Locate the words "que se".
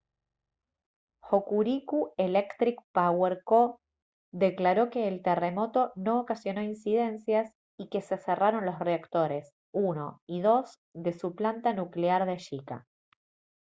7.89-8.17